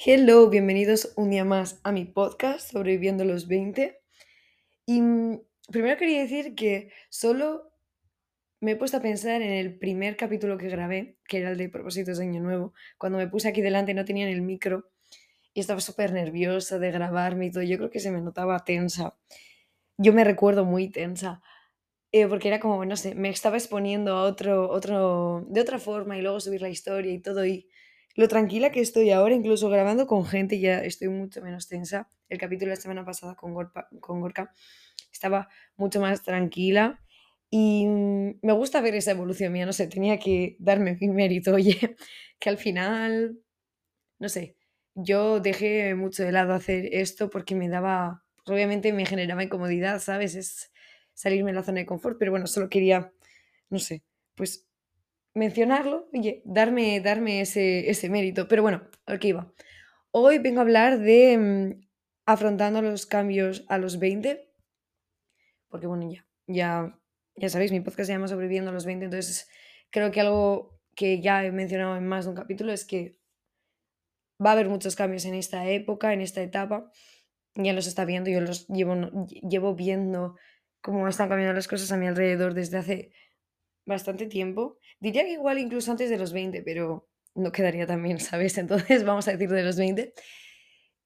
[0.00, 4.00] Hello, bienvenidos un día más a mi podcast Sobreviviendo los 20.
[4.86, 5.40] Y mm,
[5.70, 7.72] primero quería decir que solo
[8.60, 11.68] me he puesto a pensar en el primer capítulo que grabé, que era el de
[11.68, 12.74] propósitos de Año Nuevo.
[12.98, 14.90] Cuando me puse aquí delante no tenía el micro
[15.54, 17.64] y estaba súper nerviosa de grabarme y todo.
[17.64, 19.18] Yo creo que se me notaba tensa.
[19.98, 21.42] Yo me recuerdo muy tensa.
[22.12, 26.16] eh, porque era como, no sé, me estaba exponiendo a otro, otro, de otra forma
[26.18, 27.44] y luego subir la historia y todo.
[27.46, 27.68] Y
[28.18, 32.10] lo tranquila que estoy ahora, incluso grabando con gente, ya estoy mucho menos tensa.
[32.28, 34.52] El capítulo de la semana pasada con, Gorpa- con Gorka
[35.12, 37.00] estaba mucho más tranquila
[37.50, 41.54] y mm, me gusta ver esa evolución mía, no sé, tenía que darme mi mérito,
[41.56, 41.96] oye,
[42.40, 43.38] que al final,
[44.18, 44.56] no sé,
[44.94, 50.00] yo dejé mucho de lado hacer esto porque me daba, pues, obviamente me generaba incomodidad,
[50.00, 50.34] ¿sabes?
[50.34, 50.72] Es
[51.14, 53.12] salirme de la zona de confort, pero bueno, solo quería,
[53.70, 54.04] no sé,
[54.36, 54.67] pues
[55.38, 58.48] mencionarlo, oye, darme, darme ese, ese mérito.
[58.48, 59.52] Pero bueno, al que iba.
[60.10, 61.88] Hoy vengo a hablar de mm,
[62.26, 64.52] afrontando los cambios a los 20,
[65.68, 67.00] porque bueno, ya, ya,
[67.36, 69.48] ya sabéis, mi podcast se llama Sobreviviendo a los 20, entonces
[69.90, 73.18] creo que algo que ya he mencionado en más de un capítulo es que
[74.44, 76.90] va a haber muchos cambios en esta época, en esta etapa,
[77.54, 78.94] ya los está viendo, yo los llevo,
[79.48, 80.36] llevo viendo
[80.80, 83.12] cómo están cambiando las cosas a mi alrededor desde hace
[83.84, 84.78] bastante tiempo.
[85.00, 88.58] Diría que igual incluso antes de los 20, pero no quedaría tan bien, ¿sabes?
[88.58, 90.12] Entonces vamos a decir de los 20.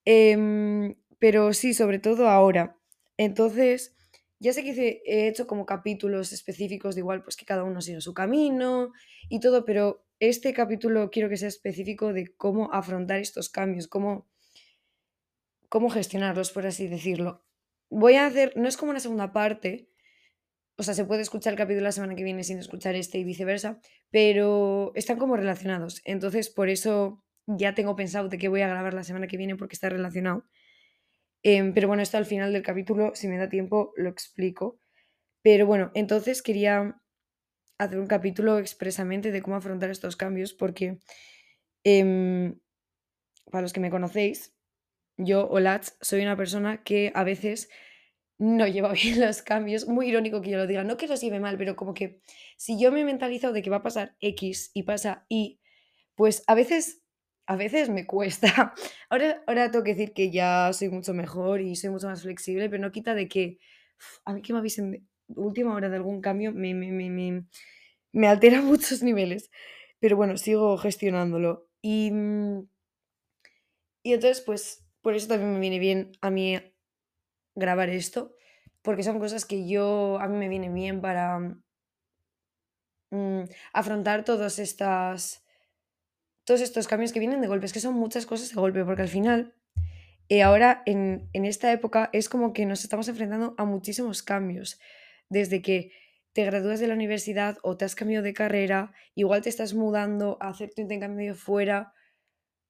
[0.04, 2.76] Em, pero sí, sobre todo ahora.
[3.16, 3.94] Entonces,
[4.40, 8.00] ya sé que he hecho como capítulos específicos de igual, pues que cada uno siga
[8.00, 8.92] su camino
[9.28, 14.28] y todo, pero este capítulo quiero que sea específico de cómo afrontar estos cambios, cómo,
[15.68, 17.44] cómo gestionarlos, por así decirlo.
[17.88, 19.91] Voy a hacer, no es como una segunda parte,
[20.76, 23.24] o sea, se puede escuchar el capítulo la semana que viene sin escuchar este y
[23.24, 26.00] viceversa, pero están como relacionados.
[26.04, 29.56] Entonces, por eso ya tengo pensado de qué voy a grabar la semana que viene
[29.56, 30.46] porque está relacionado.
[31.42, 34.78] Em, pero bueno, esto al final del capítulo, si me da tiempo, lo explico.
[35.42, 37.00] Pero bueno, entonces quería
[37.78, 40.98] hacer un capítulo expresamente de cómo afrontar estos cambios porque,
[41.84, 42.58] em,
[43.50, 44.54] para los que me conocéis,
[45.16, 47.68] yo, Olats, soy una persona que a veces
[48.42, 49.86] no lleva bien los cambios.
[49.86, 50.84] Muy irónico que yo lo diga.
[50.84, 52.20] No que los lleve mal, pero como que
[52.56, 55.60] si yo me mentalizo de que va a pasar X y pasa Y,
[56.16, 57.02] pues a veces,
[57.46, 58.74] a veces me cuesta.
[59.10, 62.68] Ahora, ahora tengo que decir que ya soy mucho mejor y soy mucho más flexible,
[62.68, 63.58] pero no quita de que
[64.24, 65.02] a mí que me avisen de
[65.40, 67.44] última hora de algún cambio me, me, me,
[68.12, 69.50] me, altera muchos niveles.
[70.00, 71.68] Pero bueno, sigo gestionándolo.
[71.80, 72.66] Y, mm,
[74.02, 76.58] y entonces, pues, por eso también me viene bien a mí
[77.54, 78.34] grabar esto,
[78.82, 81.38] porque son cosas que yo, a mí me vienen bien para
[83.10, 83.42] mm,
[83.72, 85.44] afrontar todas estas,
[86.44, 87.66] todos estos cambios que vienen de golpe.
[87.66, 89.54] Es que son muchas cosas de golpe, porque al final,
[90.28, 94.80] eh, ahora en, en esta época es como que nos estamos enfrentando a muchísimos cambios.
[95.28, 95.92] Desde que
[96.32, 100.38] te gradúas de la universidad o te has cambiado de carrera, igual te estás mudando
[100.40, 101.92] a hacer tu intercambio fuera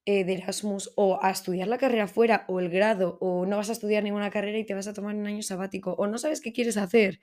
[0.06, 3.68] eh, de Erasmus o a estudiar la carrera fuera o el grado o no vas
[3.70, 6.40] a estudiar ninguna carrera y te vas a tomar un año sabático o no sabes
[6.40, 7.20] qué quieres hacer.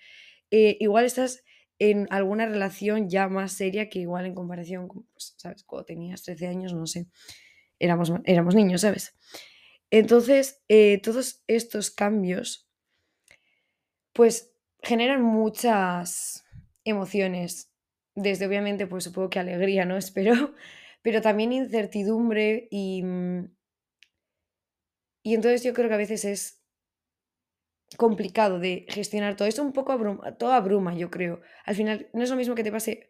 [0.52, 1.44] eh, igual estás
[1.80, 5.64] en alguna relación ya más seria que igual en comparación con, pues, ¿sabes?
[5.64, 7.08] Cuando tenías 13 años, no sé,
[7.80, 9.16] éramos, éramos niños, ¿sabes?
[9.92, 12.70] Entonces, eh, todos estos cambios,
[14.14, 16.46] pues, generan muchas
[16.84, 17.72] emociones.
[18.16, 19.98] Desde, obviamente, pues supongo que alegría, ¿no?
[19.98, 20.54] Espero,
[21.02, 23.46] pero también incertidumbre y, mm,
[25.24, 26.62] y entonces yo creo que a veces es
[27.98, 31.42] complicado de gestionar todo esto, un poco abruma, todo abruma, yo creo.
[31.66, 33.10] Al final, no es lo mismo que te pase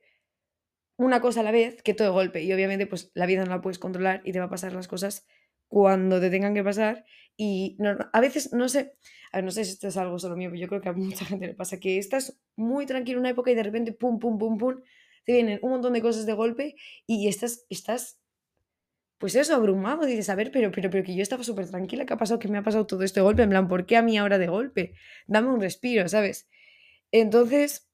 [0.98, 2.44] una cosa a la vez que todo de golpe.
[2.44, 4.88] Y obviamente, pues la vida no la puedes controlar y te va a pasar las
[4.88, 5.26] cosas
[5.68, 7.06] cuando te tengan que pasar.
[7.38, 7.78] Y
[8.12, 8.96] a veces, no sé,
[9.42, 11.48] no sé si esto es algo solo mío, pero yo creo que a mucha gente
[11.48, 14.58] le pasa que estás muy tranquilo en una época y de repente, pum, pum, pum,
[14.58, 14.82] pum,
[15.26, 16.76] te vienen un montón de cosas de golpe
[17.08, 18.20] y estás, estás
[19.20, 22.14] pues eso, abrumado, dices, a ver, pero, pero, pero que yo estaba súper tranquila, ¿qué
[22.14, 22.40] ha pasado?
[22.40, 23.44] ¿Qué me ha pasado todo este golpe?
[23.44, 24.94] En plan, ¿por qué a mí ahora de golpe?
[25.28, 26.48] Dame un respiro, ¿sabes?
[27.12, 27.90] Entonces,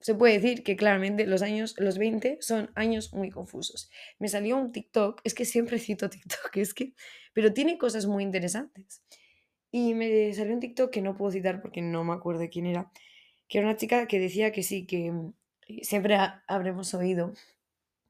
[0.00, 3.90] se puede decir que claramente los años, los 20 son años muy confusos.
[4.18, 6.92] Me salió un TikTok, es que siempre cito TikTok, es que,
[7.32, 9.02] pero tiene cosas muy interesantes.
[9.70, 12.92] Y me salió un TikTok que no puedo citar porque no me acuerdo quién era,
[13.48, 15.12] que era una chica que decía que sí, que
[15.82, 17.32] siempre ha- habremos oído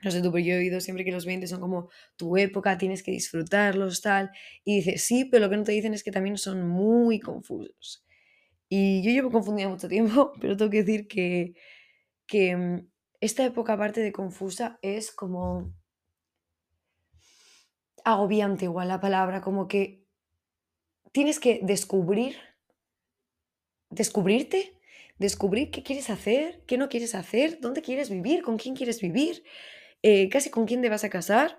[0.04, 2.78] no sé tú, pero yo he oído siempre que los 20 son como tu época,
[2.78, 4.30] tienes que disfrutarlos, tal.
[4.64, 8.04] Y dices, sí, pero lo que no te dicen es que también son muy confusos.
[8.68, 11.54] Y yo llevo confundida mucho tiempo, pero tengo que decir que,
[12.26, 12.88] que mm,
[13.20, 15.72] esta época, aparte de confusa, es como...
[18.04, 19.82] agobiante igual la palabra, como que
[21.12, 22.36] tienes que descubrir,
[23.90, 24.72] descubrirte,
[25.18, 29.44] descubrir qué quieres hacer, qué no quieres hacer, dónde quieres vivir, con quién quieres vivir,
[30.02, 31.58] eh, casi con quién te vas a casar.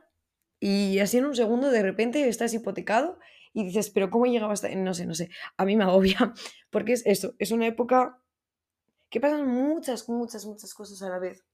[0.60, 3.20] Y así en un segundo de repente estás hipotecado
[3.54, 4.70] y dices, pero ¿cómo he llegado hasta...?
[4.76, 6.18] No sé, no sé, a mí me agobia,
[6.72, 8.20] porque es eso, es una época
[9.10, 11.46] que pasan muchas, muchas, muchas cosas a la vez.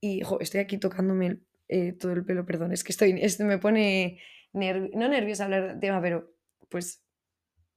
[0.00, 4.20] Y estoy aquí tocándome eh, todo el pelo, perdón, es que estoy, esto me pone,
[4.52, 6.34] no nerviosa hablar del tema, pero
[6.68, 7.03] pues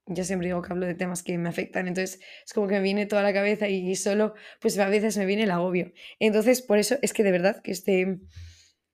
[0.07, 2.81] yo siempre digo que hablo de temas que me afectan, entonces es como que me
[2.81, 5.91] viene toda la cabeza y solo, pues a veces me viene el agobio.
[6.19, 8.19] Entonces, por eso es que de verdad que este,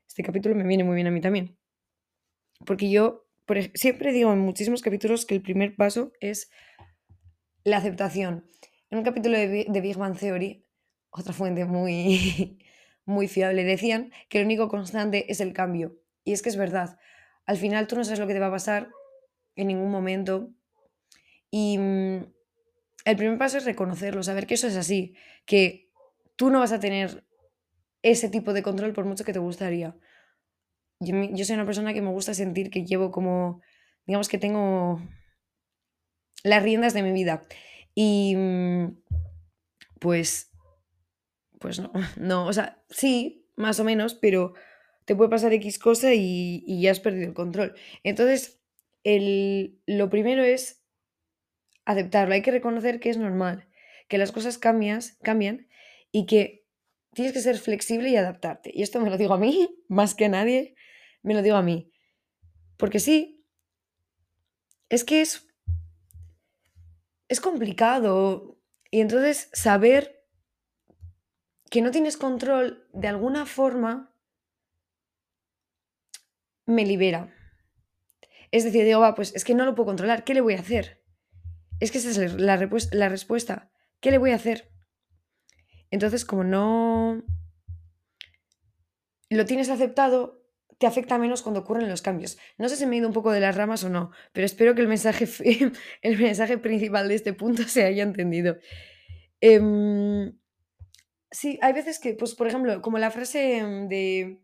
[0.08, 1.58] este capítulo me viene muy bien a mí también.
[2.66, 3.28] Porque yo
[3.74, 6.50] siempre digo en muchísimos capítulos que el primer paso es
[7.64, 8.46] la aceptación.
[8.90, 10.66] En un capítulo de, de Big Bang Theory,
[11.12, 12.60] otra fuente muy,
[13.06, 16.00] muy fiable, decían que el único constante es el cambio.
[16.24, 16.98] Y es que es verdad.
[17.46, 18.90] Al final tú no sabes lo que te va a pasar
[19.56, 20.50] en ningún momento.
[21.56, 22.26] Y mm,
[23.06, 25.14] el primer paso es reconocerlo, saber que eso es así,
[25.46, 25.92] que
[26.36, 27.24] tú no vas a tener
[28.02, 29.96] ese tipo de control por mucho que te gustaría.
[31.00, 33.62] Yo, soy una persona que me gusta sentir que llevo como,
[34.08, 35.00] digamos que tengo
[36.44, 37.44] las riendas de mi vida.
[37.94, 38.98] Y mm,
[40.00, 40.52] pues,
[41.60, 44.56] pues no, no, o sea, sí, más o menos, pero
[45.06, 47.76] te puede pasar X cosa y, ya has perdido el control.
[48.04, 48.60] Entonces,
[49.04, 50.83] el, lo primero es
[51.86, 53.68] aceptarlo, hay que reconocer que es normal,
[54.08, 55.68] que las cosas cambias, cambian
[56.12, 56.66] y que
[57.14, 58.72] tienes que ser flexible y adaptarte.
[58.74, 60.76] Y esto me lo digo a mí, más que a nadie,
[61.22, 61.92] me lo digo a mí.
[62.78, 63.46] Porque sí,
[64.90, 65.48] es que es,
[67.28, 68.60] es complicado.
[68.92, 70.24] Y entonces saber
[71.70, 74.16] que no tienes control de alguna forma
[76.66, 77.34] me libera.
[78.52, 80.60] Es decir, digo, va, pues es que no lo puedo controlar, ¿qué le voy a
[80.60, 81.03] hacer?
[81.80, 83.72] Es que esa es la, la respuesta.
[84.00, 84.72] ¿Qué le voy a hacer?
[85.92, 87.24] Entonces, como no
[89.30, 90.44] lo tienes aceptado,
[90.78, 92.38] te afecta menos cuando ocurren los cambios.
[92.58, 94.76] No sé si me he ido un poco de las ramas o no, pero espero
[94.76, 95.28] que el mensaje,
[96.02, 98.58] el mensaje principal de este punto se haya entendido.
[99.40, 100.38] Em,
[101.32, 104.42] sí, hay veces que, pues, por ejemplo, como la frase em, de...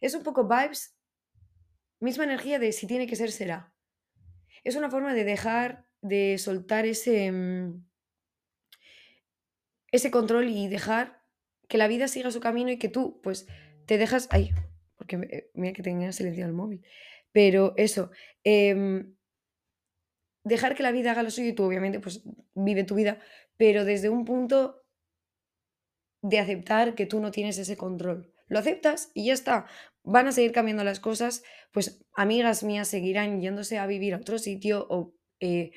[0.00, 0.96] Es un poco vibes,
[2.00, 3.72] misma energía de si tiene que ser, será.
[4.64, 7.84] Es una forma de dejar, de soltar ese, em,
[9.92, 11.22] ese control y dejar
[11.68, 13.46] que la vida siga su camino y que tú, pues,
[13.86, 14.28] te dejas...
[14.30, 14.50] Ay,
[14.96, 16.84] porque eh, mira que tenía silenciado el móvil.
[17.32, 18.10] Pero eso,
[18.44, 19.14] em,
[20.44, 22.22] dejar que la vida haga lo suyo y tú obviamente pues
[22.54, 23.18] vive tu vida,
[23.56, 24.82] pero desde un punto
[26.22, 28.32] de aceptar que tú no tienes ese control.
[28.48, 29.66] Lo aceptas y ya está.
[30.04, 31.42] Van a seguir cambiando las cosas,
[31.72, 35.72] pues amigas mías seguirán yéndose a vivir a otro sitio o eh,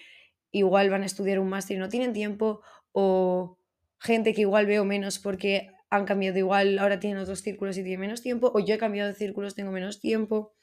[0.52, 2.62] igual van a estudiar un máster y no tienen tiempo
[2.92, 3.60] o
[4.00, 8.02] gente que igual veo menos porque han cambiado igual, ahora tienen otros círculos y tienen
[8.02, 10.54] menos tiempo, o yo he cambiado de círculos, tengo menos tiempo.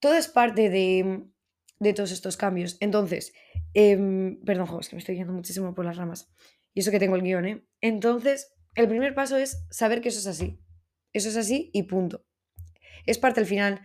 [0.00, 1.22] Todo es parte de,
[1.94, 2.76] todos estos cambios.
[2.80, 3.32] Entonces,
[3.74, 6.32] em, perdón, es que me estoy yendo muchísimo por las ramas.
[6.74, 7.64] Y eso que tengo el guion, ¿eh?
[7.80, 10.60] Entonces, el primer paso es saber que eso es así.
[11.12, 12.24] Eso es así y punto.
[13.06, 13.80] Es parte al final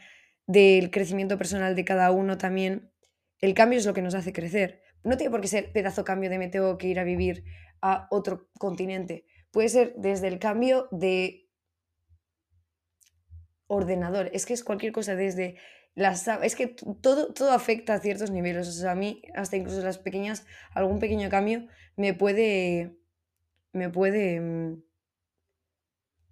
[0.47, 2.91] del crecimiento personal de cada uno también.
[3.39, 4.81] El cambio es lo que nos hace crecer.
[5.03, 7.43] No tiene por qué ser pedazo cambio de me tengo que ir a vivir
[7.81, 9.25] a otro continente.
[9.51, 11.49] Puede ser desde el cambio de
[13.67, 15.57] ordenador, es que es cualquier cosa, desde
[15.95, 16.27] las...
[16.27, 16.67] Es que
[17.01, 20.99] todo, todo afecta a ciertos niveles, o sea, a mí hasta incluso las pequeñas, algún
[20.99, 22.97] pequeño cambio me puede...
[23.71, 24.83] me puede mm,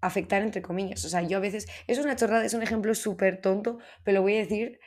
[0.02, 1.04] afectar entre comillas.
[1.06, 4.22] O sea, yo a veces, es una chorrada, es un ejemplo súper tonto, pero lo
[4.22, 4.80] voy a decir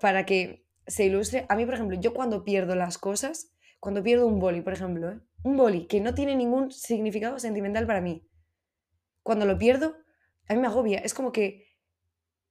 [0.00, 1.46] para que se ilustre.
[1.48, 5.10] A mí, por ejemplo, yo cuando pierdo las cosas, cuando pierdo un boli, por ejemplo,
[5.10, 5.20] ¿eh?
[5.42, 8.26] un boli que no tiene ningún significado sentimental para mí,
[9.22, 9.96] cuando lo pierdo,
[10.48, 10.98] a mí me agobia.
[10.98, 11.74] Es como que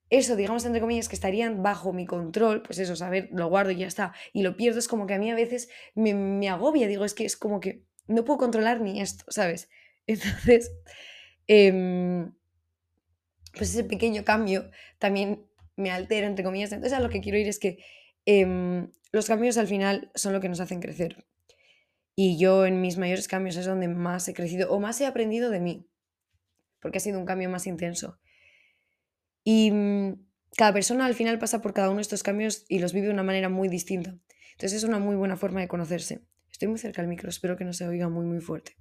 [0.09, 3.77] eso, digamos, entre comillas, que estarían bajo mi control, pues eso, saber, lo guardo y
[3.77, 7.05] ya está, y lo pierdo, es como que a mí a veces me, agobia, digo,
[7.05, 9.69] es que es como que no puedo controlar ni esto, ¿sabes?
[10.07, 10.71] Entonces,
[11.47, 12.33] em,
[13.53, 16.71] pues ese pequeño cambio también me altera, entre comillas.
[16.71, 17.83] Entonces, a lo que quiero ir es que
[18.25, 21.25] em, los cambios al final son lo que nos hacen crecer.
[22.15, 25.49] Y yo en mis mayores cambios es donde más he crecido o más he aprendido
[25.49, 25.87] de mí,
[26.79, 28.19] porque ha sido un cambio más intenso.
[29.43, 30.25] Y mm,
[30.55, 33.13] cada persona al final pasa por cada uno de estos cambios y los vive de
[33.13, 34.17] una manera muy distinta.
[34.51, 36.25] Entonces es una muy buena forma de conocerse.
[36.51, 38.77] Estoy muy cerca del micro, espero que no se oiga muy muy fuerte.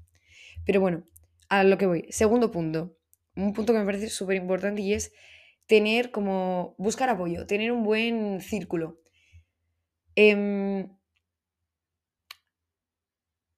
[0.67, 1.07] Pero bueno,
[1.49, 2.07] a lo que voy.
[2.11, 2.99] Segundo punto,
[3.35, 5.13] un punto que me parece súper importante y es
[5.67, 9.01] tener como, buscar apoyo, tener un buen círculo.
[10.14, 10.90] Em,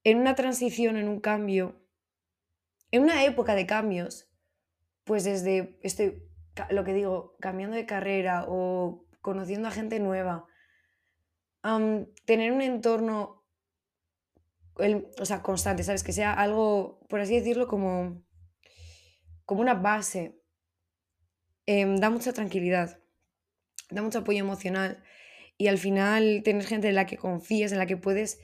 [0.04, 1.80] en una transición, en un cambio,
[2.90, 4.28] en una época de cambios,
[5.04, 6.22] pues desde estoy,
[6.70, 10.46] lo que digo, cambiando de carrera o conociendo a gente nueva,
[12.26, 13.42] tener un entorno,
[15.18, 16.04] o sea, constante, ¿sabes?
[16.04, 18.22] Que sea algo, por así decirlo, como,
[19.44, 20.38] como una base,
[21.66, 23.00] em, da mucha tranquilidad,
[23.90, 25.02] da mucho apoyo emocional
[25.56, 28.38] y al final tener gente en la que confíes, en la que puedes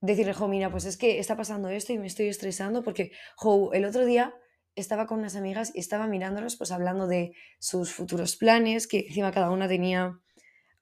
[0.00, 3.72] decirle, jo, mira, pues es que está pasando esto y me estoy estresando porque, jo,
[3.72, 4.34] el otro día
[4.76, 9.32] estaba con unas amigas y estaba mirándolos, pues hablando de sus futuros planes, que encima
[9.32, 10.20] cada una tenía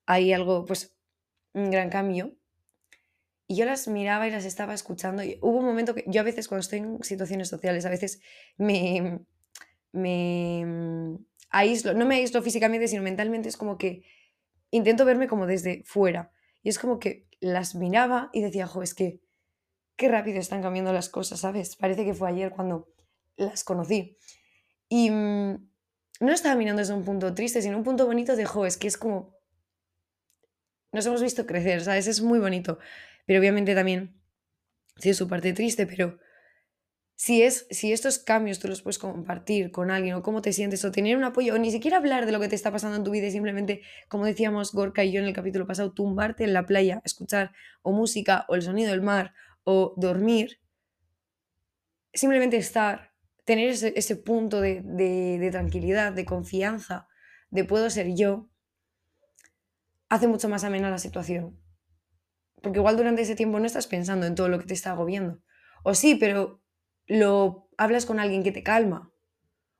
[0.06, 0.96] ahí algo, pues
[1.52, 2.36] un gran cambio.
[3.46, 5.22] Y yo las miraba y las estaba escuchando.
[5.22, 8.20] Y hubo un momento que yo a veces cuando estoy en situaciones sociales, a veces
[8.56, 9.20] me,
[9.92, 11.18] me
[11.50, 14.04] aíslo, no me aíslo físicamente, sino mentalmente, es como que
[14.73, 16.33] intento verme como desde fuera.
[16.62, 19.21] Y es como que las miraba y decía, jo, es que
[19.97, 21.76] qué rápido están cambiando las cosas, ¿sabes?
[21.76, 22.93] Parece que fue ayer cuando
[23.37, 24.19] las conocí.
[24.88, 25.71] Y mm,
[26.21, 28.88] no estaba mirando desde un punto triste, sino un punto bonito de, jo, es que
[28.88, 29.37] es como...
[30.91, 32.07] Nos hemos visto crecer, ¿sabes?
[32.07, 32.79] Es muy bonito.
[33.26, 34.21] Pero obviamente también,
[35.02, 36.19] es su parte triste, pero
[37.23, 40.85] si, es, si estos cambios tú los puedes compartir con alguien o cómo te sientes
[40.85, 43.05] o tener un apoyo o ni siquiera hablar de lo que te está pasando en
[43.05, 46.67] tu vida simplemente, como decíamos Gorka y yo en el capítulo pasado, tumbarte en la
[46.67, 47.52] playa, escuchar
[47.83, 50.59] o música o el sonido del mar o dormir,
[52.12, 53.12] simplemente estar,
[53.45, 57.07] tener ese, punto de, de tranquilidad, de confianza,
[57.50, 58.50] de puedo ser yo,
[60.09, 61.57] hace mucho más amena la situación.
[62.61, 65.41] Porque igual durante ese tiempo no estás pensando en todo lo que te está agobiando.
[65.85, 66.62] O sí, pero
[67.06, 69.12] lo hablas con alguien que te calma.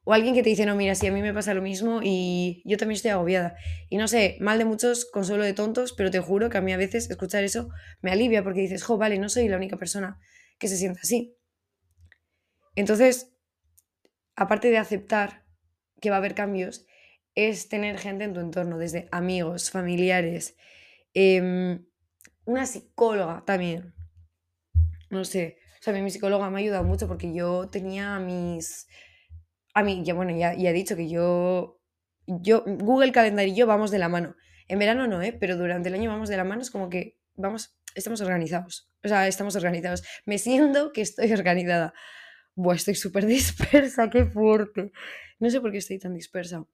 [0.05, 2.61] O alguien que te dice, no, mira, si a mí me pasa lo mismo y
[2.65, 3.57] yo también estoy agobiada.
[3.89, 6.73] Y no sé, mal de muchos, consuelo de tontos, pero te juro que a mí
[6.73, 7.69] a veces escuchar eso
[8.01, 10.19] me alivia porque dices, jo, vale, no soy la única persona
[10.59, 11.37] que se sienta así.
[12.75, 13.33] Entonces,
[14.35, 15.45] aparte de aceptar
[16.01, 16.85] que va a haber cambios,
[17.35, 20.57] es tener gente en tu entorno, desde amigos, familiares,
[21.15, 21.87] em,
[22.45, 23.95] una psicóloga también.
[25.11, 28.87] No sé, sea, a mí mi psicóloga me ha ayudado mucho porque yo tenía mis...
[29.75, 31.81] A mí, ya bueno, ya, ya he dicho que yo...
[32.27, 34.37] yo Google Calendar y yo vamos de la mano.
[34.69, 35.37] En verano no, ¿eh?
[35.39, 38.91] Pero durante el año vamos de la mano, es como que vamos, estamos organizados.
[39.05, 40.03] O sea, estamos organizados.
[40.25, 41.93] Me siento que estoy organizada.
[42.55, 44.93] Buah, estoy súper dispersa, qué fuerte.
[45.39, 46.65] No sé por qué estoy tan dispersa.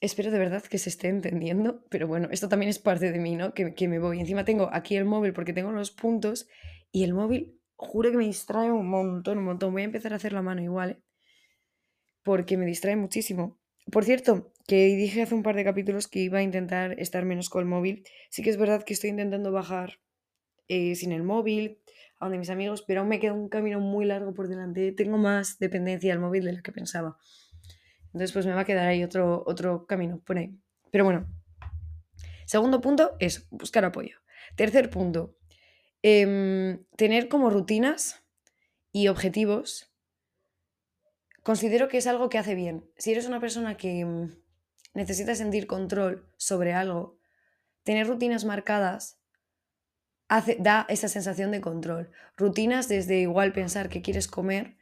[0.00, 3.34] Espero de verdad que se esté entendiendo, pero bueno, esto también es parte de mí,
[3.34, 3.54] ¿no?
[3.54, 4.20] Que, que me voy.
[4.20, 6.48] Encima tengo aquí el móvil porque tengo los puntos
[6.92, 9.72] y el móvil, juro que me distrae un montón, un montón.
[9.72, 11.02] Voy a empezar a hacer la mano igual, ¿eh?
[12.22, 13.58] Porque me distrae muchísimo.
[13.90, 17.48] Por cierto, que dije hace un par de capítulos que iba a intentar estar menos
[17.48, 18.04] con el móvil.
[18.30, 20.00] Sí que es verdad que estoy intentando bajar
[20.68, 21.78] eh, sin el móvil,
[22.18, 24.90] a donde mis amigos, pero aún me queda un camino muy largo por delante.
[24.92, 27.16] Tengo más dependencia del móvil de la que pensaba.
[28.16, 30.58] Entonces, pues me va a quedar ahí otro, otro camino por ahí.
[30.90, 31.28] Pero bueno.
[32.46, 34.16] Segundo punto es buscar apoyo.
[34.56, 35.36] Tercer punto,
[36.08, 38.22] Em, tener como rutinas
[38.92, 39.92] y objetivos,
[41.42, 42.88] considero que es algo que hace bien.
[42.96, 44.36] Si eres una persona que mm,
[44.94, 47.18] necesita sentir control sobre algo,
[47.82, 49.18] tener rutinas marcadas
[50.58, 52.12] da esa sensación de control.
[52.36, 54.76] Rutinas desde igual pensar que quieres comer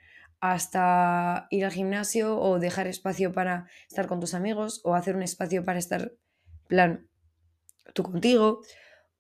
[0.52, 5.22] hasta ir al gimnasio o dejar espacio para estar con tus amigos o hacer un
[5.22, 6.12] espacio para estar,
[6.68, 7.08] plan,
[7.94, 8.60] tú contigo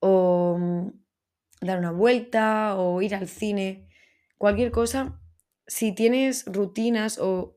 [0.00, 0.88] o mm,
[1.62, 3.88] dar una vuelta o ir al cine,
[4.36, 5.18] cualquier cosa,
[5.66, 7.56] si tienes rutinas o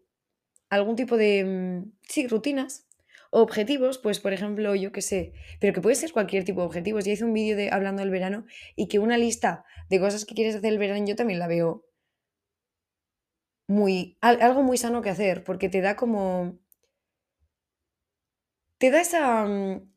[0.70, 2.88] algún tipo de, mm, sí, rutinas
[3.32, 6.68] o objetivos, pues por ejemplo, yo qué sé, pero que puede ser cualquier tipo de
[6.68, 7.04] objetivos.
[7.04, 8.46] Ya hice un vídeo de, hablando del verano
[8.78, 11.87] y que una lista de cosas que quieres hacer el verano yo también la veo
[13.68, 16.58] muy, algo muy sano que hacer, porque te da como,
[18.78, 19.92] te da esa, mm,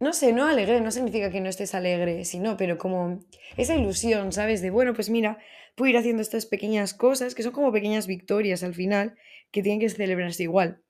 [0.00, 3.20] no sé, no alegre, no significa que no estés alegre, sino, pero como
[3.56, 4.60] esa ilusión, ¿sabes?
[4.62, 5.38] De, bueno, pues mira,
[5.74, 9.16] puedo ir haciendo estas pequeñas cosas, que son como pequeñas victorias al final,
[9.50, 10.82] que tienen que celebrarse igual.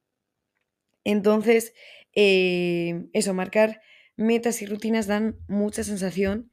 [1.05, 1.73] Entonces,
[2.15, 3.81] eh, eso, marcar
[4.17, 6.51] metas y rutinas dan mucha sensación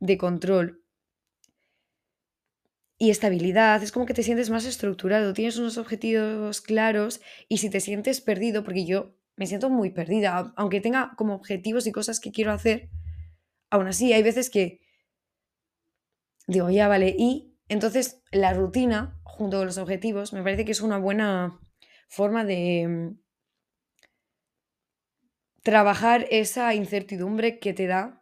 [0.00, 0.82] de control
[2.98, 7.68] y estabilidad, es como que te sientes más estructurado, tienes unos objetivos claros y si
[7.70, 12.20] te sientes perdido, porque yo me siento muy perdida, aunque tenga como objetivos y cosas
[12.20, 12.88] que quiero hacer,
[13.70, 14.80] aún así hay veces que
[16.46, 20.80] digo, ya vale, y entonces la rutina junto con los objetivos me parece que es
[20.80, 21.58] una buena
[22.08, 23.18] forma de mm,
[25.62, 28.15] trabajar esa incertidumbre que te da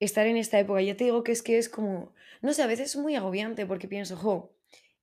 [0.00, 0.82] estar en esta época.
[0.82, 3.66] Ya te digo que es que es como, no sé, a veces es muy agobiante
[3.66, 4.56] porque pienso, jo,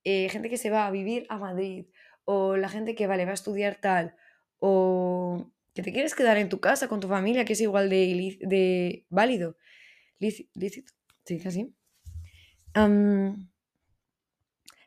[0.03, 1.85] eh, gente que se va a vivir a Madrid,
[2.25, 4.15] o la gente que, vale, va a estudiar tal,
[4.59, 8.37] o que te quieres quedar en tu casa con tu familia, que es igual de,
[8.41, 9.57] de válido,
[10.19, 11.73] lícito, ¿se dice así?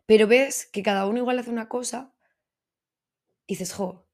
[0.06, 2.14] pero ves que cada uno igual hace una cosa
[3.48, 4.06] dices, jo,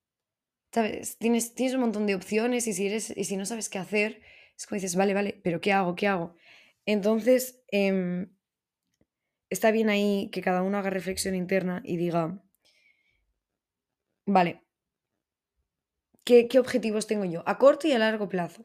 [0.73, 1.19] ¿sabes?
[1.19, 4.23] Tienes, tienes un montón de opciones y si, eres, y si no sabes qué hacer,
[4.56, 5.94] es como dices, vale, vale, pero ¿qué hago?
[5.94, 6.34] ¿Qué hago?
[6.86, 8.30] Entonces, em,
[9.50, 12.42] está bien ahí que cada uno haga reflexión interna y diga,
[14.26, 14.62] vale,
[16.25, 17.42] ¿qué, ¿qué objetivos tengo yo?
[17.46, 18.64] A corto y a largo plazo.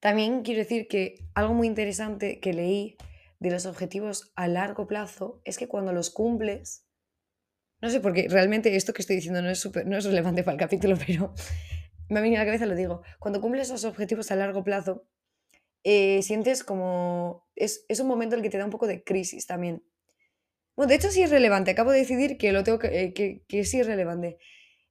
[0.00, 2.96] También quiero decir que algo muy interesante que leí
[3.38, 6.86] de los objetivos a largo plazo es que cuando los cumples,
[7.80, 10.54] no sé por qué, realmente esto que estoy diciendo no es, no es relevante para
[10.54, 11.34] el capítulo, pero
[12.08, 13.02] me ha venido a la cabeza, lo digo.
[13.18, 15.06] Cuando cumples esos objetivos a largo plazo,
[15.88, 17.46] eh, sientes como.
[17.54, 19.84] Es, un momento en el que te da un poco de crisis también.
[20.74, 21.70] Bueno, de hecho sí es relevante.
[21.70, 24.38] Acabo de decidir que lo tengo que, eh, que, sí es relevante.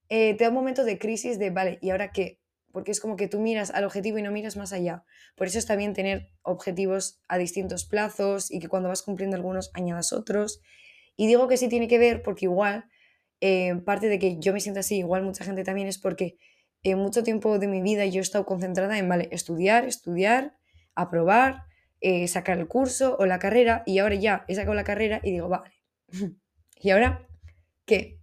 [0.07, 2.39] Eh, te da un momento de crisis de, vale, ¿y ahora qué?
[2.71, 5.03] Porque es como que tú miras al objetivo y no miras más allá.
[5.35, 9.71] Por eso está bien tener objetivos a distintos plazos y que cuando vas cumpliendo algunos
[9.73, 10.61] añadas otros.
[11.17, 12.85] Y digo que sí tiene que ver porque igual,
[13.85, 16.37] parte de que yo me sienta así, igual mucha gente también es porque
[16.91, 20.55] en mucho tiempo de mi vida yo he estado concentrada en, vale, estudiar, estudiar,
[20.93, 21.65] aprobar,
[21.99, 25.31] eh, sacar el curso o la carrera y ahora ya he sacado la carrera y
[25.31, 25.71] digo, vale,
[26.79, 27.27] ¿y ahora
[27.85, 28.19] qué?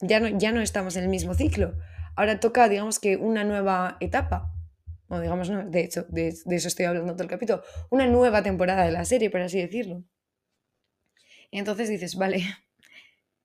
[0.00, 1.74] Ya no, ya no estamos en el mismo ciclo.
[2.14, 4.52] Ahora toca, digamos que, una nueva etapa.
[5.08, 7.62] O digamos, no, de hecho, de, eso estoy hablando todo el capítulo.
[7.90, 10.04] Una nueva temporada de la serie, por así decirlo.
[11.50, 12.42] Y entonces dices, vale.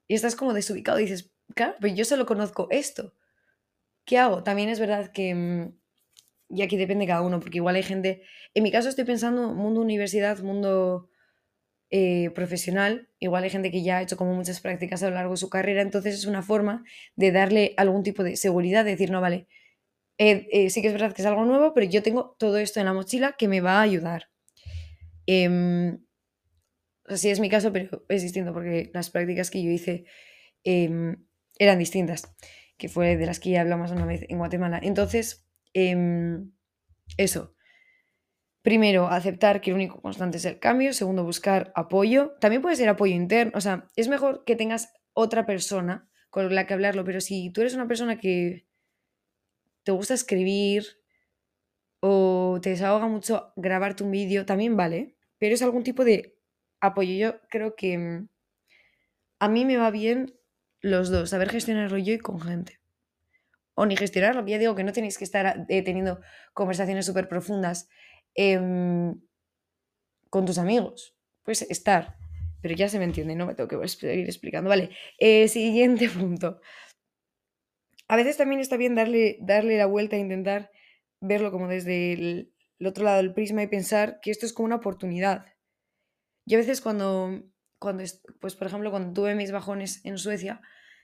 [0.07, 0.97] Y estás como desubicado.
[0.97, 3.13] dices, claro, pero yo solo conozco esto.
[4.05, 4.43] ¿Qué hago?
[4.43, 5.73] También es verdad que, mm,
[6.49, 8.23] y aquí depende cada uno, porque igual hay gente,
[8.53, 11.09] en mi caso estoy pensando mundo universidad, mundo
[11.91, 15.33] eh, profesional, igual hay gente que ya ha hecho como muchas prácticas a lo largo
[15.33, 16.83] de su carrera, entonces es una forma
[17.15, 19.47] de darle algún tipo de seguridad, de decir, no, vale,
[20.19, 22.79] eh, eh, sí que es verdad que es algo nuevo, pero yo tengo todo esto
[22.79, 24.29] en la mochila que me va a ayudar.
[25.27, 25.97] Eh,
[27.05, 30.05] así es mi caso, pero es distinto porque las prácticas que yo hice
[30.63, 31.25] em,
[31.59, 32.23] eran distintas
[32.81, 34.79] que fue de las que ya hablamos una vez en Guatemala.
[34.81, 36.51] Entonces, em,
[37.15, 37.53] eso.
[38.63, 40.91] Primero, aceptar que el único constante es el cambio.
[40.91, 42.31] Segundo, buscar apoyo.
[42.41, 43.51] También puede ser apoyo interno.
[43.55, 47.61] O sea, es mejor que tengas otra persona con la que hablarlo, pero si tú
[47.61, 48.65] eres una persona que
[49.83, 50.83] te gusta escribir
[51.99, 56.35] o te desahoga mucho grabarte un vídeo, también vale, pero es algún tipo de
[56.79, 57.13] apoyo.
[57.13, 58.27] Yo creo que mm,
[59.37, 60.33] a mí me va bien
[60.81, 62.79] los dos, saber gestionarlo yo y con gente.
[63.73, 66.21] O ni gestionarlo, ya digo que no tenéis que estar eh, teniendo
[66.53, 67.87] conversaciones súper profundas
[68.35, 69.21] em,
[70.29, 71.15] con tus amigos.
[71.43, 72.17] Puedes estar,
[72.61, 74.69] pero ya se me entiende, no me tengo que seguir explicando.
[74.69, 76.59] Vale, eh, siguiente punto.
[78.07, 80.69] A veces también está bien darle, darle la vuelta e intentar
[81.21, 82.53] verlo como desde el,
[82.85, 85.45] otro lado del prisma y pensar que esto es como una oportunidad.
[86.45, 87.43] Yo a veces cuando,
[87.81, 88.03] cuando,
[88.39, 90.61] pues por ejemplo, cuando tuve mis bajones en Suecia,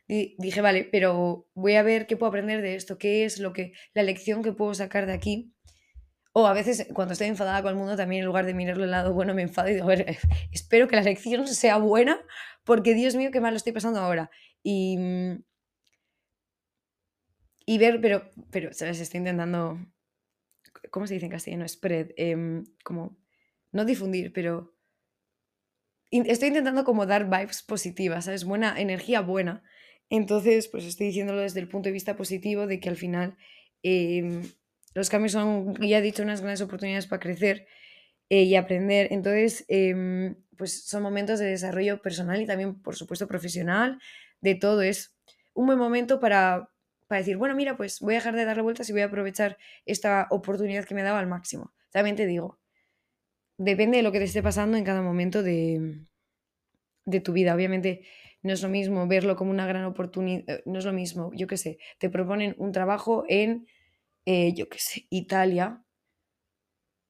[0.08, 3.74] dije, vale, pero voy a ver qué puedo aprender de esto, qué es lo que,
[3.96, 5.56] la lección que puedo sacar de aquí.
[6.34, 8.92] O a veces cuando estoy enfadada con el mundo, también en lugar de mirarlo al
[8.92, 10.06] lado bueno, me enfado y digo, a ver,
[10.52, 12.20] espero que la lección sea buena,
[12.64, 14.30] porque Dios mío, qué mal lo estoy pasando ahora.
[14.62, 15.00] Y,
[17.66, 19.00] y ver, pero, pero, ¿sabes?
[19.00, 19.80] Estoy intentando,
[20.92, 21.68] ¿cómo se dice en castellano?
[21.68, 23.18] Spread, em, como,
[23.72, 24.77] no difundir, pero
[26.12, 28.46] estoy intentando como dar vibes positivas, ¿sabes?
[28.46, 29.64] Buena, energía buena.
[30.10, 33.38] Entonces, pues estoy diciéndolo desde el punto de vista positivo de que al final
[33.84, 34.44] em,
[34.94, 37.68] los cambios son, ya he dicho, unas grandes oportunidades para crecer
[38.30, 39.08] eh, y aprender.
[39.12, 44.00] Entonces, em, pues son momentos de desarrollo personal y también, por supuesto, profesional,
[44.42, 44.82] de todo.
[44.82, 45.16] Es
[45.54, 46.70] un buen momento para,
[47.08, 49.58] para decir, bueno, mira, pues voy a dejar de darle vueltas y voy a aprovechar
[49.86, 51.74] esta oportunidad que me daba al máximo.
[51.92, 52.60] También te digo,
[53.58, 56.06] depende de lo que te esté pasando en cada momento de,
[57.06, 57.56] de tu vida.
[57.56, 58.04] Obviamente
[58.44, 61.48] no es lo mismo verlo como una gran oportunidad, eh, no es lo mismo, yo
[61.48, 63.68] qué sé, te proponen un trabajo en,
[64.26, 65.84] eh, yo qué sé, Italia.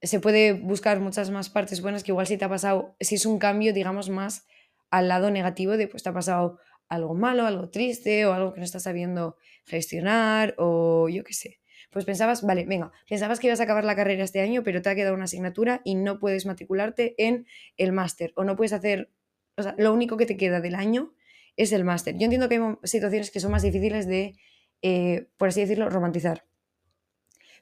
[0.02, 3.26] Se puede buscar muchas más partes buenas que igual si te ha pasado, si es
[3.26, 4.46] un cambio, digamos, más
[4.90, 6.58] al lado negativo de pues te ha pasado
[6.88, 11.60] algo malo, algo triste o algo que no estás sabiendo gestionar o yo qué sé.
[11.90, 14.90] Pues pensabas, vale, venga, pensabas que ibas a acabar la carrera este año, pero te
[14.90, 17.46] ha quedado una asignatura y no puedes matricularte en
[17.76, 19.10] el máster o no puedes hacer,
[19.56, 21.14] o sea, lo único que te queda del año
[21.56, 22.16] es el máster.
[22.16, 24.34] Yo entiendo que hay situaciones que son más difíciles de,
[24.82, 26.44] eh, por así decirlo, romantizar.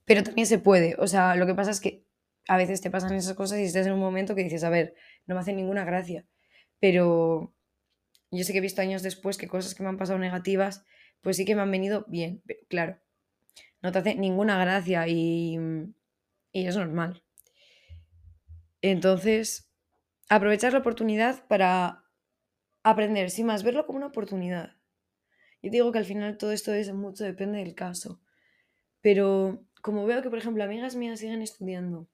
[0.04, 0.96] Pero también se puede.
[0.98, 2.04] O sea, lo que pasa es que
[2.48, 4.94] a veces te pasan esas cosas y estás en un momento que dices, a ver,
[5.26, 6.26] no me hace ninguna gracia.
[6.80, 7.54] Pero
[8.30, 10.84] yo sé que he visto años después que cosas que me han pasado negativas,
[11.22, 12.98] pues sí que me han venido bien, claro.
[13.86, 15.56] No te hace ninguna gracia y,
[16.50, 17.22] y es normal.
[18.82, 19.70] Entonces,
[20.28, 22.02] aprovechar la oportunidad para
[22.82, 24.72] aprender, sin más, verlo como una oportunidad.
[25.62, 28.20] Yo digo que al final todo esto es mucho, depende del caso.
[29.02, 32.08] Pero como veo que, por ejemplo, amigas mías siguen estudiando,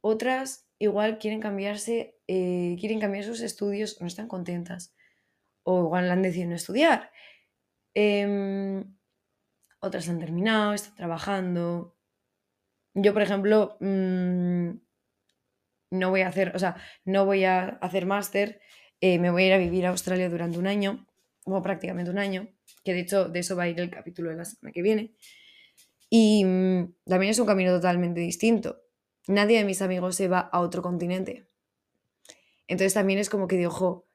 [0.00, 4.94] otras igual quieren cambiarse, eh, quieren cambiar sus estudios, no están contentas,
[5.64, 7.10] o igual han decidido no estudiar.
[7.94, 8.94] Em,
[9.84, 11.96] otras han terminado, están trabajando.
[12.94, 14.70] Yo, por ejemplo, mm,
[15.90, 18.60] no voy a hacer, o sea, no voy a hacer máster
[19.06, 21.06] eh, me voy a ir a vivir a Australia durante un año,
[21.44, 22.48] o prácticamente un año,
[22.84, 25.12] que de hecho de eso va a ir el capítulo de la semana que viene.
[26.08, 28.80] Y mm, también es un camino totalmente distinto.
[29.26, 31.46] Nadie de mis amigos se va a otro continente.
[32.66, 34.06] Entonces también es como que digo, ojo,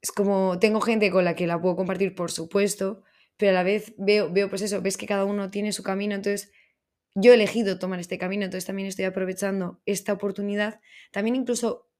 [0.00, 3.02] es como, tengo gente con la que la puedo compartir, por supuesto,
[3.42, 6.14] pero a la vez veo, veo pues eso, ves que cada uno tiene su camino,
[6.14, 6.52] entonces
[7.16, 11.90] yo he elegido tomar este camino, entonces también estoy aprovechando esta oportunidad, también incluso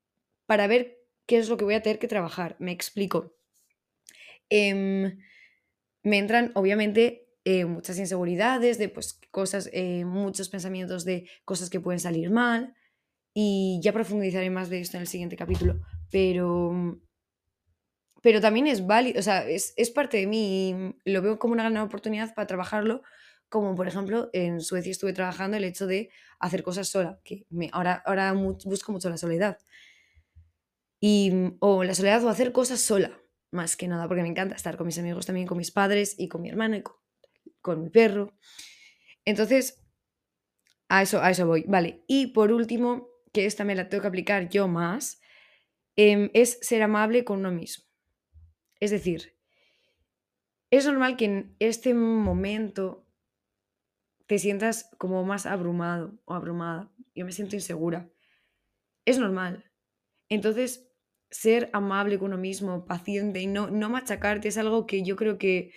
[0.47, 2.55] para ver qué es lo que voy a tener que trabajar.
[2.61, 3.35] Me explico.
[4.51, 5.19] Em,
[6.05, 11.81] me entran, obviamente, eh, muchas inseguridades de pues, cosas, eh, muchos pensamientos de cosas que
[11.81, 12.77] pueden salir mal.
[13.35, 15.81] Y ya profundizaré más de esto en el siguiente capítulo.
[16.13, 17.01] Pero.
[18.23, 21.65] Pero también es válido, o sea, es, parte de mí y lo veo como una
[21.65, 23.03] gran oportunidad para trabajarlo.
[23.49, 27.69] Como por ejemplo, en Suecia estuve trabajando el hecho de hacer cosas sola, que me,
[27.73, 29.59] ahora, ahora busco mucho la soledad.
[31.01, 34.55] Y, mm, o la soledad o hacer cosas sola, más que nada, porque me encanta
[34.55, 36.83] estar con mis amigos también, con mis padres y con mi hermano y
[37.61, 38.35] con, mi perro.
[39.25, 39.83] Entonces,
[40.89, 41.65] a eso, a eso voy.
[41.67, 45.21] Vale, y por último, que esta me la tengo que aplicar yo más,
[45.97, 47.92] em, es ser amable con uno mismo.
[48.83, 49.39] Es decir,
[50.73, 53.07] es normal que en este momento
[54.27, 56.93] te sientas como más abrumado o abrumada.
[57.15, 58.11] Yo me siento insegura.
[59.05, 59.71] Es normal.
[60.29, 60.91] Entonces,
[61.31, 65.39] ser amable con uno mismo, paciente y no, no machacarte es algo que yo creo
[65.39, 65.73] que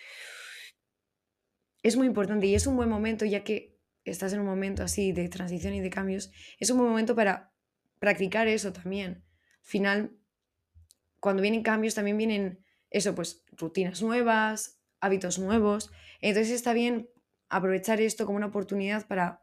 [1.83, 5.11] es muy importante y es un buen momento ya que estás en un momento así
[5.11, 7.53] de transición y de cambios, es un buen momento para
[7.99, 9.23] practicar eso también.
[9.59, 10.17] Al final,
[11.19, 12.64] cuando vienen cambios también vienen
[12.95, 15.91] eso, pues rutinas nuevas, hábitos nuevos.
[16.21, 17.10] Entonces está bien
[17.49, 19.41] aprovechar esto como una oportunidad para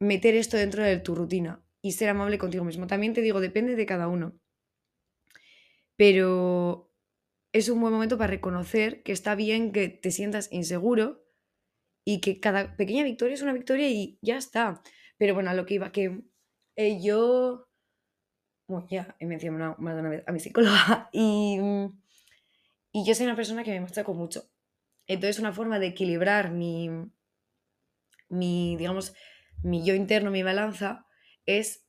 [0.00, 2.86] meter esto dentro de tu rutina y ser amable contigo mismo.
[2.86, 4.40] También te digo, depende de cada uno
[5.96, 6.92] pero
[7.52, 11.24] es un buen momento para reconocer que está bien que te sientas inseguro
[12.04, 14.82] y que cada pequeña victoria es una victoria y ya está.
[15.18, 16.22] Pero bueno, a lo que iba, que
[16.76, 17.68] eh, yo,
[18.68, 21.58] bueno, ya he mencionado más de una vez a mi psicóloga y,
[22.96, 24.48] y yo soy una persona que me machaco mucho.
[25.06, 26.88] Entonces una forma de equilibrar mi,
[28.30, 29.12] mi, digamos,
[29.62, 31.04] mi yo interno, mi balanza,
[31.44, 31.86] es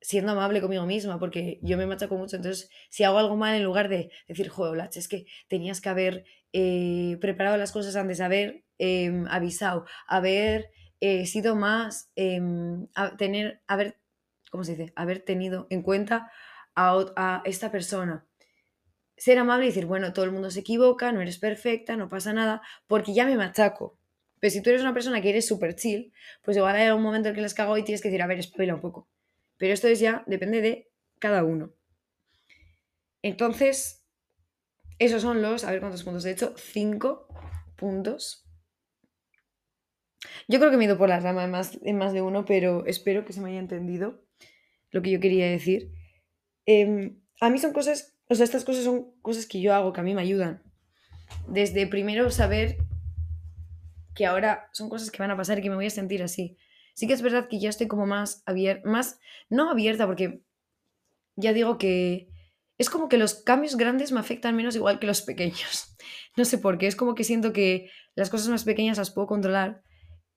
[0.00, 2.36] siendo amable conmigo misma, porque yo me machaco mucho.
[2.36, 6.24] Entonces, si hago algo mal, en lugar de decir, joder, es que tenías que haber
[6.52, 12.86] eh, preparado las cosas antes, haber em, avisado, haber eh, sido más, em,
[13.18, 13.98] tener, haber,
[14.52, 14.92] ¿cómo se dice?
[14.94, 16.30] Haber tenido en cuenta
[16.76, 18.24] a, a esta persona.
[19.16, 22.32] Ser amable y decir, bueno, todo el mundo se equivoca, no eres perfecta, no pasa
[22.32, 23.98] nada, porque ya me machaco.
[24.40, 27.28] Pero si tú eres una persona que eres súper chill, pues igual hay un momento
[27.28, 29.08] en que les cago y tienes que decir, a ver, espabila un poco
[29.56, 31.72] pero esto es ya, depende de cada uno.
[33.22, 34.04] Entonces,
[34.98, 37.28] esos son los, a ver cuántos puntos he hecho, cinco
[37.76, 38.46] puntos.
[40.48, 42.84] Yo creo que me he ido por la rama en más, más de uno, pero
[42.86, 44.22] espero que se me haya entendido
[44.90, 45.90] lo que yo quería decir.
[46.66, 50.00] Em, a mí son cosas, o sea, estas cosas son cosas que yo hago, que
[50.00, 50.62] a mí me ayudan.
[51.48, 52.78] Desde primero saber
[54.14, 56.56] que ahora son cosas que van a pasar y que me voy a sentir así.
[56.94, 59.18] Sí que es verdad que ya estoy como más abierta, más,
[59.50, 60.42] no abierta, porque
[61.36, 62.28] ya digo que
[62.78, 65.90] es como que los cambios grandes me afectan menos igual que los pequeños.
[66.36, 69.28] No sé por qué, es como que siento que las cosas más pequeñas las puedo
[69.28, 69.84] controlar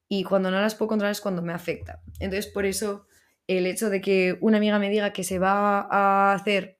[0.07, 2.03] y cuando no las puedo controlar es cuando me afecta.
[2.19, 3.07] Entonces, por eso
[3.47, 6.76] el hecho de que una amiga me diga que se va a hacer,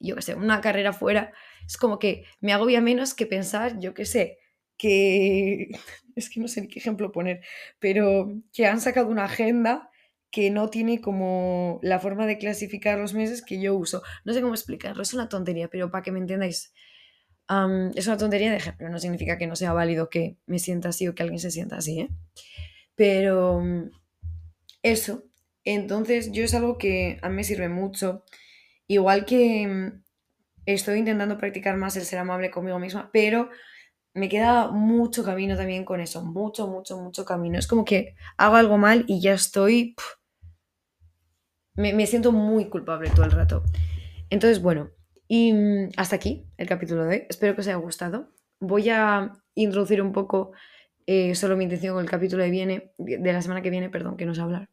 [0.00, 1.32] yo qué sé, una carrera fuera,
[1.66, 4.38] es como que me agobia menos que pensar, yo qué sé,
[4.76, 5.68] que
[6.16, 7.40] es que no sé ni qué ejemplo poner,
[7.78, 9.90] pero que han sacado una agenda
[10.30, 14.02] que no tiene como la forma de clasificar los meses que yo uso.
[14.24, 16.72] No sé cómo explicarlo, es una tontería, pero para que me entendáis,
[17.94, 21.08] es una tontería de ejemplo, no significa que no sea válido que me sienta así
[21.08, 22.08] o que alguien se sienta así, ¿eh?
[22.94, 23.90] Pero mm,
[24.82, 25.24] eso,
[25.64, 28.24] entonces yo es algo que a mí me sirve mucho,
[28.88, 30.02] igual que mm,
[30.66, 33.50] estoy intentando practicar más el ser amable conmigo misma, pero
[34.14, 37.58] me queda mucho camino también con eso, mucho, mucho, mucho camino.
[37.58, 39.94] Es como que hago algo mal y ya estoy...
[41.74, 43.62] me, me, siento muy culpable todo el rato.
[44.30, 44.90] Entonces, bueno,
[45.28, 47.26] y mm, hasta aquí el capítulo de hoy.
[47.28, 48.32] Espero que os haya gustado.
[48.58, 50.52] Voy a introducir un poco
[51.06, 54.16] eh, solo mi intención con el capítulo de, viene, de la semana que viene, perdón,
[54.16, 54.68] que no sé hablar.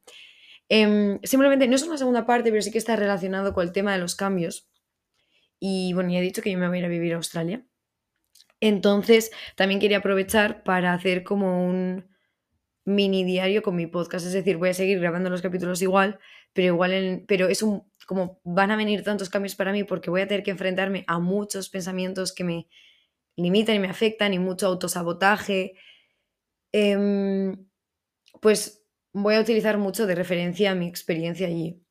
[0.69, 3.93] Eh, simplemente, no es una segunda parte, pero sí que está relacionado con el tema
[3.93, 4.69] de los cambios.
[5.59, 7.65] Y bueno, ya he dicho que yo me voy a ir a vivir a Australia.
[8.59, 12.07] Entonces, también quería aprovechar para hacer como un
[12.85, 14.25] mini diario con mi podcast.
[14.25, 16.19] Es decir, voy a seguir grabando los capítulos igual,
[16.53, 20.11] pero igual en, pero es un como van a venir tantos cambios para mí porque
[20.11, 22.67] voy a tener que enfrentarme a muchos pensamientos que me
[23.35, 25.73] limitan y me afectan y mucho autosabotaje.
[26.71, 27.67] Em,
[28.41, 28.84] pues
[29.15, 31.81] voy a utilizar mucho de referencia a mi experiencia allí.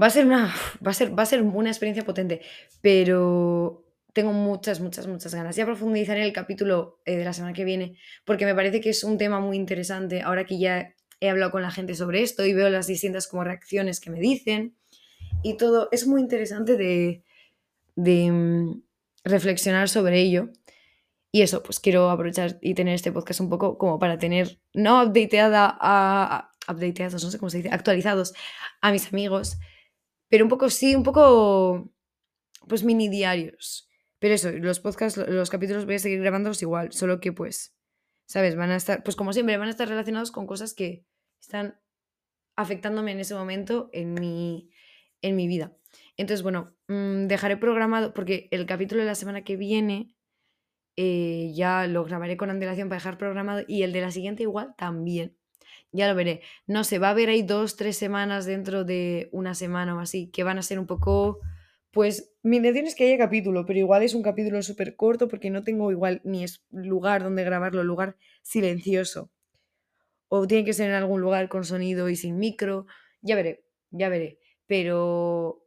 [0.00, 0.54] Va a ser una,
[0.86, 2.40] va a ser, va a ser una experiencia potente,
[2.80, 3.84] pero
[4.14, 5.54] tengo muchas, muchas, muchas ganas.
[5.56, 8.90] Ya profundizaré en el capítulo eh, de la semana que viene, porque me parece que
[8.90, 12.46] es un tema muy interesante ahora que ya he hablado con la gente sobre esto
[12.46, 14.74] y veo las distintas como reacciones que me dicen
[15.42, 15.88] y todo.
[15.92, 17.24] Es muy interesante de,
[17.94, 18.82] de mm,
[19.24, 20.48] reflexionar sobre ello.
[21.32, 25.02] Y eso, pues quiero aprovechar y tener este podcast un poco como para tener, no
[25.02, 28.34] updateada a, updateados, no sé cómo se dice, actualizados
[28.80, 29.58] a mis amigos,
[30.28, 31.92] pero un poco sí, un poco,
[32.68, 33.88] pues mini diarios.
[34.18, 37.76] Pero eso, los podcasts, los capítulos voy a seguir grabándolos igual, solo que pues,
[38.26, 38.56] ¿sabes?
[38.56, 41.06] Van a estar, pues como siempre, van a estar relacionados con cosas que
[41.40, 41.80] están
[42.56, 44.70] afectándome en ese momento en mi,
[45.22, 45.76] en mi vida.
[46.16, 50.14] Entonces, bueno, mm, dejaré programado, porque el capítulo de la semana que viene
[50.96, 54.74] eh, ya lo grabaré con antelación para dejar programado y el de la siguiente igual
[54.76, 55.36] también.
[55.92, 56.42] Ya lo veré.
[56.66, 60.28] No sé, va a haber ahí dos, tres semanas dentro de una semana o así,
[60.28, 61.40] que van a ser un poco...
[61.92, 65.50] Pues mi intención es que haya capítulo, pero igual es un capítulo súper corto porque
[65.50, 69.30] no tengo igual ni lugar donde grabarlo, lugar silencioso.
[70.28, 72.86] O tiene que ser en algún lugar con sonido y sin micro.
[73.22, 74.38] Ya veré, ya veré
[74.70, 75.59] pero,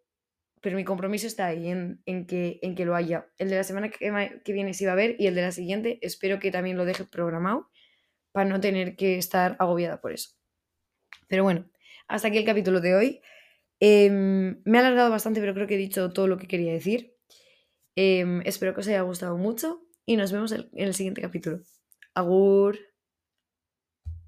[0.63, 3.27] pero mi compromiso está ahí en, que, en que lo haya.
[3.37, 5.51] El de la semana que, que viene sí va a haber y el de la
[5.51, 7.69] siguiente espero que también lo deje programado
[8.31, 10.29] para no tener que estar agobiada por eso.
[11.27, 11.69] Pero bueno,
[12.07, 13.21] hasta aquí el capítulo de hoy.
[13.81, 17.13] Em, me ha alargado bastante, pero creo que he dicho todo lo que quería decir.
[17.97, 21.59] Em, espero que os haya gustado mucho y nos vemos en el siguiente capítulo.
[22.13, 22.79] Agur.